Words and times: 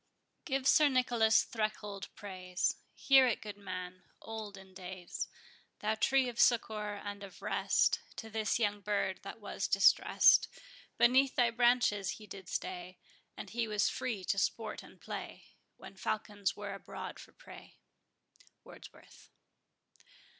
Give 0.45 0.67
Sir 0.67 0.87
Nicholas 0.89 1.43
Threlkeld 1.45 2.07
praise; 2.15 2.77
Hear 2.95 3.27
it, 3.27 3.39
good 3.39 3.55
man, 3.55 4.01
old 4.19 4.57
in 4.57 4.73
days, 4.73 5.27
Thou 5.77 5.93
tree 5.93 6.27
of 6.27 6.39
succour 6.39 6.95
and 7.05 7.21
of 7.21 7.43
rest 7.43 7.99
To 8.15 8.27
this 8.27 8.57
young 8.57 8.81
bird 8.81 9.19
that 9.21 9.39
was 9.39 9.67
distress'd; 9.67 10.47
Beneath 10.97 11.35
thy 11.35 11.51
branches 11.51 12.13
he 12.17 12.25
did 12.25 12.49
stay; 12.49 12.97
And 13.37 13.51
he 13.51 13.67
was 13.67 13.89
free 13.89 14.23
to 14.23 14.39
sport 14.39 14.81
and 14.81 14.99
play, 14.99 15.49
When 15.77 15.95
falcons 15.95 16.55
were 16.57 16.73
abroad 16.73 17.19
for 17.19 17.31
prey. 17.33 17.75
WORDSWORTH. 18.63 19.29